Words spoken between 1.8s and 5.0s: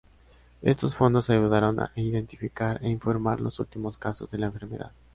identificar e informar los últimos casos de la enfermedad.